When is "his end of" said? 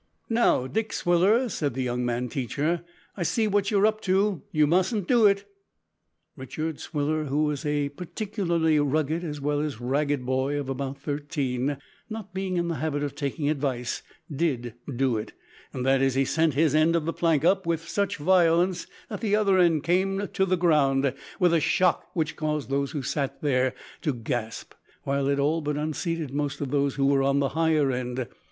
16.55-17.05